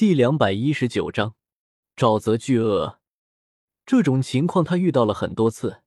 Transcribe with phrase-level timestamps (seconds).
[0.00, 1.34] 第两百一十九章
[1.94, 3.00] 沼泽巨鳄。
[3.84, 5.82] 这种情况他遇到了很多次，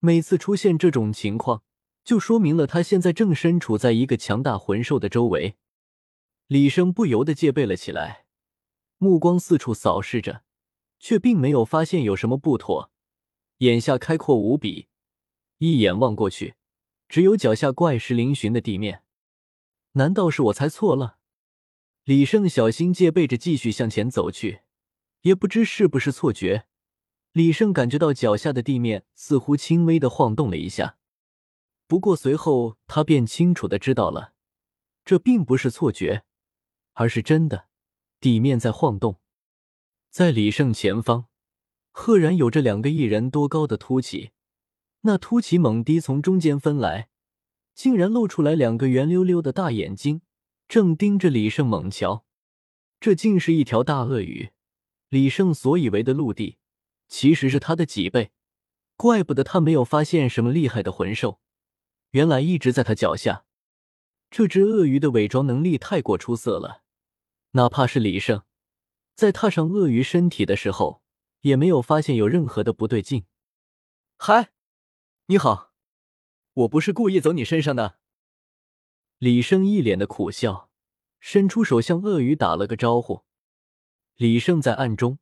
[0.00, 1.62] 每次出现这种情况，
[2.02, 5.54] 就说明了他现在正身处在一个强大魂兽的周围。
[6.48, 8.24] 李生不由得戒备了起来，
[8.98, 10.42] 目光四处扫视着，
[10.98, 12.90] 却并没有发现有什么不妥。
[13.58, 14.88] 眼下开阔无比，
[15.58, 16.56] 一眼望过去，
[17.08, 19.04] 只有脚下怪石嶙峋的地面。
[19.92, 21.15] 难道是我猜错了？
[22.06, 24.60] 李胜小心戒备着，继续向前走去。
[25.22, 26.66] 也不知是不是错觉，
[27.32, 30.98] 李胜感觉到脚下的地面似乎轻微的晃动了一下。
[31.88, 34.34] 不过随后他便清楚的知道了，
[35.04, 36.22] 这并不是错觉，
[36.92, 37.66] 而是真的，
[38.20, 39.18] 地面在晃动。
[40.08, 41.26] 在李胜前方，
[41.90, 44.30] 赫然有着两个一人多高的凸起，
[45.00, 47.08] 那凸起猛地从中间分来，
[47.74, 50.20] 竟然露出来两个圆溜溜的大眼睛。
[50.68, 52.24] 正盯着李胜猛瞧，
[52.98, 54.50] 这竟是一条大鳄鱼。
[55.08, 56.58] 李胜所以为的陆地，
[57.06, 58.32] 其实是他的几倍。
[58.96, 61.40] 怪不得他没有发现什么厉害的魂兽，
[62.10, 63.44] 原来一直在他脚下。
[64.30, 66.82] 这只鳄鱼的伪装能力太过出色了，
[67.52, 68.42] 哪怕是李胜，
[69.14, 71.02] 在踏上鳄鱼身体的时候，
[71.42, 73.26] 也没有发现有任何的不对劲。
[74.16, 74.50] 嗨，
[75.26, 75.72] 你好，
[76.54, 77.98] 我不是故意走你身上的。
[79.18, 80.68] 李胜一脸的苦笑，
[81.20, 83.22] 伸出手向鳄鱼打了个招呼。
[84.16, 85.18] 李胜在暗中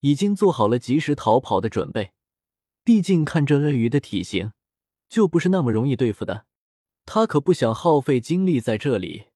[0.00, 2.12] 已经做好了及时逃跑的准备，
[2.82, 4.52] 毕竟看这鳄鱼的体型，
[5.10, 6.46] 就不是那么容易对付的。
[7.04, 9.26] 他可不想耗费精力在这里，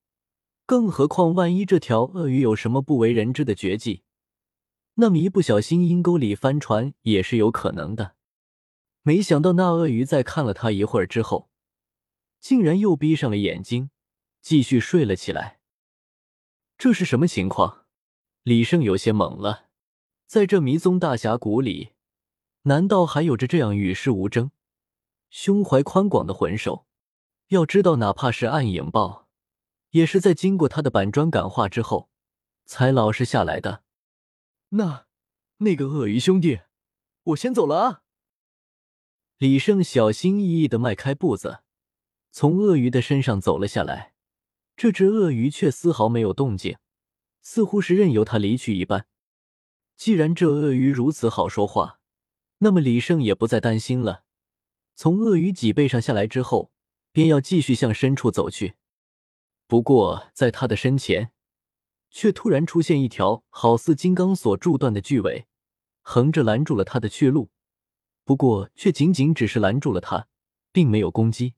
[0.64, 4.04] 更何况万一这条鳄鱼有什么不为人知的绝技，
[4.94, 8.14] 那么一不小心阴沟里翻船也是有可能的。
[9.02, 11.50] 没想到那鳄鱼在看了他一会儿之后。
[12.42, 13.90] 竟然又闭上了眼睛，
[14.40, 15.60] 继续睡了起来。
[16.76, 17.86] 这是什么情况？
[18.42, 19.68] 李胜有些懵了。
[20.26, 21.92] 在这迷踪大峡谷里，
[22.62, 24.50] 难道还有着这样与世无争、
[25.30, 26.84] 胸怀宽广的魂兽？
[27.48, 29.28] 要知道，哪怕是暗影豹，
[29.90, 32.10] 也是在经过他的板砖感化之后，
[32.64, 33.84] 才老实下来的。
[34.70, 35.06] 那，
[35.58, 36.62] 那个鳄鱼兄弟，
[37.22, 38.02] 我先走了啊！
[39.38, 41.60] 李胜小心翼翼的迈开步子。
[42.34, 44.14] 从鳄鱼的身上走了下来，
[44.74, 46.78] 这只鳄鱼却丝毫没有动静，
[47.42, 49.06] 似乎是任由他离去一般。
[49.96, 52.00] 既然这鳄鱼如此好说话，
[52.58, 54.24] 那么李胜也不再担心了。
[54.94, 56.72] 从鳄鱼脊背上下来之后，
[57.12, 58.76] 便要继续向深处走去。
[59.66, 61.32] 不过在他的身前，
[62.10, 65.46] 却突然出现一条好似金刚锁铸断的巨尾，
[66.00, 67.50] 横着拦住了他的去路。
[68.24, 70.28] 不过却仅仅只是拦住了他，
[70.72, 71.54] 并没有攻击。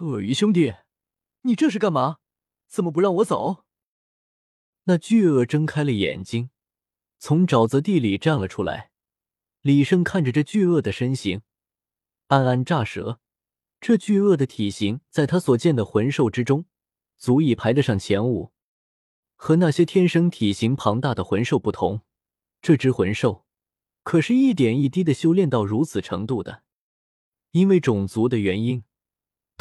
[0.00, 0.76] 鳄鱼兄弟，
[1.42, 2.20] 你这是干嘛？
[2.66, 3.66] 怎么不让我走？
[4.84, 6.48] 那巨鳄睁开了眼睛，
[7.18, 8.92] 从沼泽地里站了出来。
[9.60, 11.42] 李胜看着这巨鳄的身形，
[12.28, 13.20] 暗暗乍舌。
[13.78, 16.64] 这巨鳄的体型，在他所见的魂兽之中，
[17.18, 18.52] 足以排得上前五。
[19.36, 22.00] 和那些天生体型庞大的魂兽不同，
[22.62, 23.44] 这只魂兽
[24.02, 26.62] 可是一点一滴的修炼到如此程度的。
[27.50, 28.82] 因为种族的原因。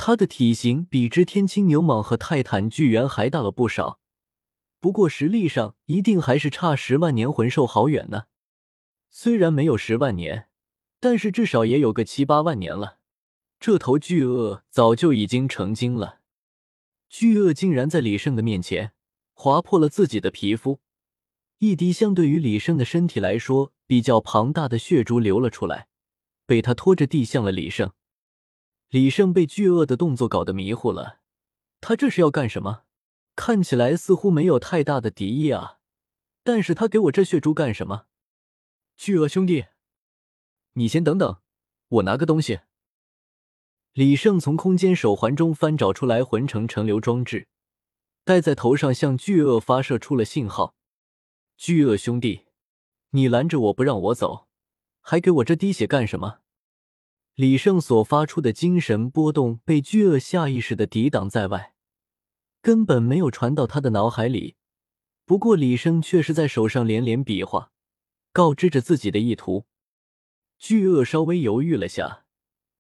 [0.01, 3.99] 他的体型比之天青牛蟒和泰坦巨猿还大了不少，
[4.79, 8.23] 不过实力上一定还是差十万年魂兽好远呢。
[9.09, 10.47] 虽然没有十万年，
[11.01, 12.99] 但是至少也有个七八万年了。
[13.59, 16.19] 这头巨鳄早就已经成精了。
[17.09, 18.93] 巨鳄竟然在李胜的面前
[19.33, 20.79] 划破了自己的皮肤，
[21.57, 25.89] 一滴相对于李胜的身体来说比较庞大的血珠流了出来，
[26.45, 27.91] 被他拖着地向了李胜。
[28.89, 31.19] 李胜被巨鳄的动作搞得迷糊了，
[31.79, 32.85] 他这是要干什么？
[33.35, 35.77] 看起来似乎没有太大的敌意啊，
[36.43, 38.05] 但是他给我这血珠干什么？
[38.97, 39.65] 巨鳄兄弟，
[40.73, 41.37] 你先等等，
[41.89, 42.61] 我拿个东西。
[43.93, 47.47] 李胜从空间手环中翻找出来魂城成流装置，
[48.23, 50.73] 戴在头上，向巨鳄发射出了信号。
[51.55, 52.47] 巨鳄兄弟，
[53.11, 54.47] 你拦着我不让我走，
[55.01, 56.39] 还给我这滴血干什么？
[57.39, 61.73] 李胜所发出的精神波动被巨鳄下意识的抵挡在外，
[62.61, 64.57] 根本没有传到他的脑海里。
[65.23, 67.71] 不过李胜却是在手上连连比划，
[68.33, 69.65] 告知着自己的意图。
[70.57, 72.25] 巨鳄稍微犹豫了下，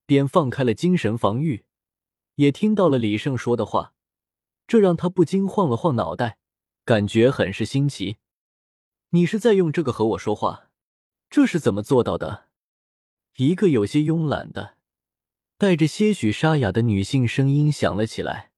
[0.05, 1.63] 便放开了精神防御，
[2.35, 3.93] 也听到了李胜说的话，
[4.67, 6.37] 这让他不禁晃了晃脑袋，
[6.83, 8.17] 感觉很是新奇。
[9.11, 10.69] 你是在用这个和我说话？
[11.29, 12.48] 这是怎么做到的？
[13.39, 14.75] 一个有些慵懒的、
[15.57, 18.51] 带着些许沙哑的女性声音响了起来：“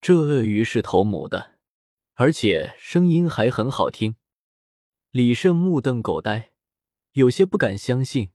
[0.00, 1.58] 这鳄鱼是头母的，
[2.14, 4.16] 而且声音还很好听。
[5.10, 6.52] 李胜目瞪口呆，
[7.12, 8.30] 有些不敢相信，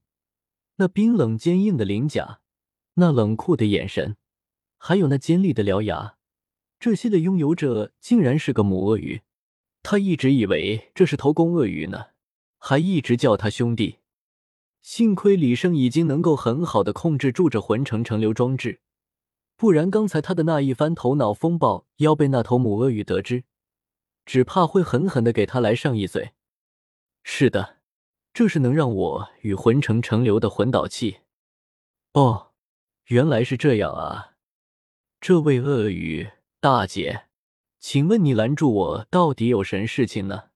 [0.76, 2.38] 那冰冷坚硬的鳞甲，
[2.94, 4.16] 那冷酷的眼神，
[4.78, 6.16] 还有那尖利的獠牙，
[6.78, 9.22] 这些的拥有者竟然是个母鳄鱼。
[9.82, 12.10] 他一直以为这是头公鳄鱼呢，
[12.58, 13.98] 还一直叫他兄弟。
[14.86, 18.78] 幸亏李胜已经能够很好的控制住这魂城城流装置，
[19.56, 23.42] 不然刚才他的那一番头脑风暴要被那头母鳄鱼得知，
[24.24, 26.34] 只怕会狠狠的给他来上一嘴。
[27.24, 27.78] 是的，
[28.32, 31.18] 这是能让我与魂城成流的魂导器。
[32.12, 32.52] 哦，
[33.06, 34.36] 原来是这样啊！
[35.20, 36.30] 这位鳄鱼
[36.60, 37.24] 大姐，
[37.80, 40.50] 请问你拦住我到底有什么事情呢？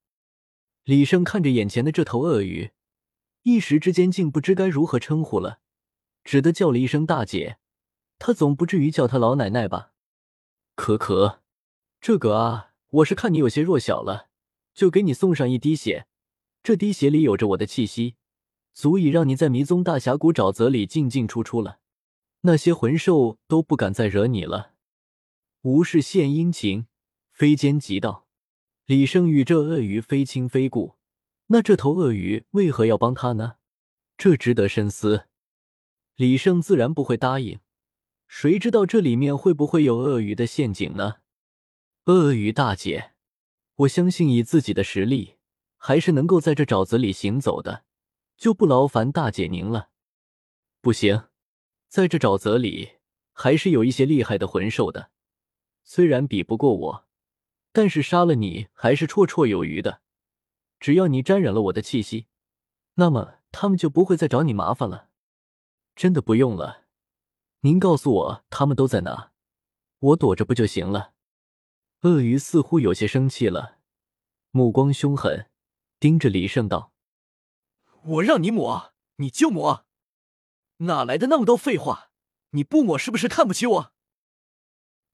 [0.84, 2.70] 李胜看着眼前的这头鳄鱼，
[3.42, 5.60] 一时之间竟不知该如何称呼了，
[6.24, 7.58] 只得叫了一声大姐。
[8.18, 9.92] 他总不至于叫他老奶奶吧？
[10.74, 11.40] 可可，
[12.00, 14.28] 这个啊，我是看你有些弱小了，
[14.74, 16.06] 就给你送上一滴血。
[16.62, 18.16] 这滴血里有着我的气息，
[18.74, 21.78] 足以让你在迷踪大峡谷沼泽里进进出出了。
[22.42, 24.72] 那些魂兽都不敢再惹你了。
[25.62, 26.86] 无事献殷勤，
[27.32, 28.26] 非奸即盗。
[28.84, 30.96] 李胜与这鳄鱼非亲非故，
[31.52, 33.56] 那这头鳄鱼为何要帮他呢？
[34.16, 35.26] 这值得深思。
[36.14, 37.58] 李胜自然不会答应。
[38.28, 41.16] 谁知道这里面会不会有鳄鱼的陷阱呢？
[42.04, 43.12] 鳄鱼大姐，
[43.74, 45.36] 我相信以自己的实力。
[45.82, 47.84] 还是能够在这沼泽里行走的，
[48.36, 49.88] 就不劳烦大姐您了。
[50.82, 51.24] 不行，
[51.88, 52.98] 在这沼泽里
[53.32, 55.10] 还是有一些厉害的魂兽的，
[55.82, 57.08] 虽然比不过我，
[57.72, 60.02] 但是杀了你还是绰绰有余的。
[60.80, 62.26] 只要你沾染了我的气息，
[62.94, 65.10] 那么他们就不会再找你麻烦了。
[65.94, 66.86] 真的不用了，
[67.60, 69.32] 您告诉我他们都在哪，
[69.98, 71.12] 我躲着不就行了？
[72.00, 73.78] 鳄鱼似乎有些生气了，
[74.50, 75.48] 目光凶狠。
[75.98, 76.94] 盯着李胜道
[78.02, 79.84] ：“我让你抹，你就抹，
[80.78, 82.10] 哪来的那么多废话？
[82.52, 83.92] 你不抹是不是看不起我？”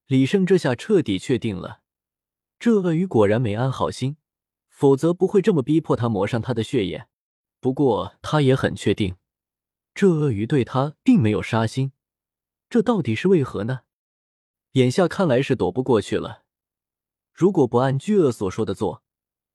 [0.07, 1.83] 李胜这下彻底确定了，
[2.61, 4.17] 这鳄鱼果然没安好心，
[4.77, 7.09] 否则不会这么逼迫他抹上他的血液。
[7.61, 9.17] 不过他也很确定，
[9.95, 11.93] 这鳄鱼对他并没有杀心，
[12.69, 13.85] 这到底是为何呢？
[14.73, 16.43] 眼下看来是躲不过去了。
[17.33, 19.03] 如果不按巨鳄所说的做，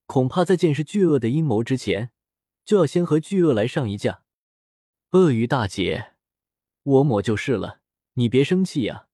[0.07, 2.09] 恐怕在见识巨鳄的阴谋之前，
[2.65, 4.23] 就要先和巨鳄来上一架。
[5.11, 6.13] 鳄鱼大姐，
[6.81, 7.81] 我抹就是了，
[8.13, 9.05] 你别生气呀。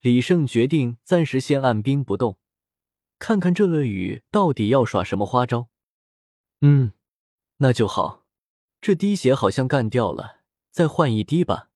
[0.00, 2.38] 李胜决定暂时先按兵不动，
[3.18, 5.68] 看看这鳄鱼到底要耍什么花招。
[6.60, 6.92] 嗯，
[7.58, 8.24] 那就好。
[8.80, 11.70] 这滴血好像干掉了，再换一滴吧。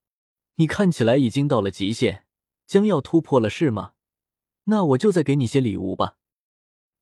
[0.56, 2.26] 你看起来已经到了极限，
[2.66, 3.94] 将要突破了，是吗？
[4.64, 6.18] 那我就再给你些礼物吧。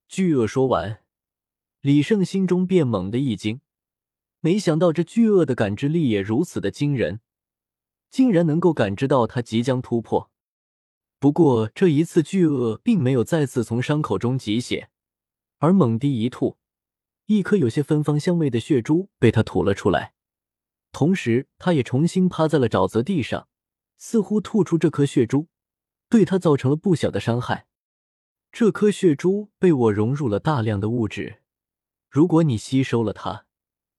[0.09, 1.03] 巨鳄说完。
[1.81, 3.61] 李胜心中便猛地一惊，
[4.41, 7.21] 没想到这巨鳄的感知力也如此的惊人，
[8.11, 10.31] 竟然能够感知到他即将突破。
[11.19, 14.91] 不过这一次，巨鳄并没有再次从伤口中挤血，
[15.59, 16.59] 而猛地一吐，
[17.27, 20.15] 一颗有些芬芳香味的血珠被他吐了出来。
[20.93, 23.49] 同时，他也重新趴在了沼泽地上，
[23.97, 25.49] 似乎吐出这颗血珠
[26.09, 27.67] 对他造成了不小的伤害。
[28.51, 31.43] 这颗血珠被我融入了大量的物质。
[32.09, 33.45] 如果你吸收了它，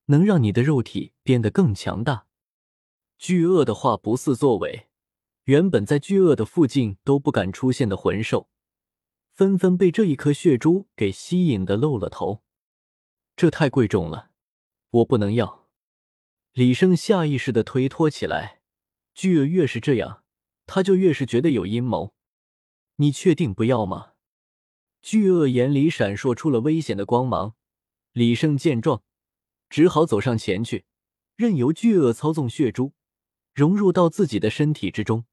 [0.06, 2.26] 能让你的肉体变得更强大。
[3.20, 4.89] 巨鳄的话不似作伪，
[5.50, 8.52] 原本在巨鳄的附近都不敢出现的魂兽，
[9.34, 12.44] 纷纷被这一颗血珠给吸引的露了头。
[13.36, 14.30] 这太贵重了，
[14.92, 15.68] 我不能要。
[16.54, 18.62] 李胜下意识的推脱起来。
[19.16, 20.24] 巨鳄越是这样，
[20.68, 22.14] 他就越是觉得有阴谋。
[22.98, 24.12] 你确定不要吗？
[25.02, 27.56] 巨鳄眼里闪烁出了危险的光芒。
[28.12, 29.02] 李胜见状，
[29.68, 30.86] 只好走上前去，
[31.36, 32.94] 任由巨鳄操纵血珠
[33.56, 35.26] 融入到自己的身体之中。